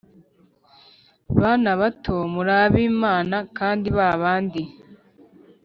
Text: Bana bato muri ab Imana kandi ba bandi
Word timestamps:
Bana 1.39 1.71
bato 1.81 2.15
muri 2.33 2.51
ab 2.63 2.73
Imana 2.91 3.35
kandi 3.57 3.87
ba 3.97 4.07
bandi 4.21 4.63